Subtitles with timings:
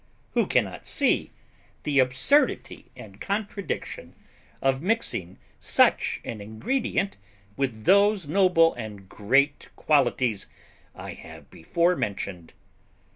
[0.31, 1.29] Who cannot see
[1.83, 4.15] the absurdity and contradiction
[4.59, 7.17] of mixing such an ingredient
[7.55, 10.47] with those noble and great qualities
[10.95, 12.53] I have before mentioned?